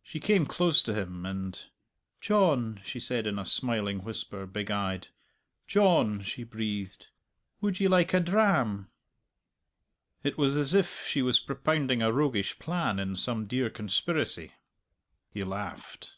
[0.00, 1.60] She came close to him, and
[2.20, 5.08] "John," she said in a smiling whisper, big eyed,
[5.66, 7.08] "John," she breathed,
[7.60, 8.86] "would ye like a dram?"
[10.22, 14.52] It was as if she was propounding a roguish plan in some dear conspiracy.
[15.30, 16.12] He laughed.